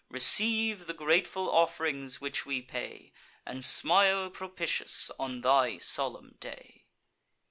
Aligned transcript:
Receive 0.09 0.87
the 0.87 0.95
grateful 0.95 1.47
off'rings 1.47 2.19
which 2.19 2.43
we 2.43 2.59
pay, 2.63 3.13
And 3.45 3.63
smile 3.63 4.31
propitious 4.31 5.11
on 5.19 5.41
thy 5.41 5.77
solemn 5.77 6.37
day!" 6.39 6.87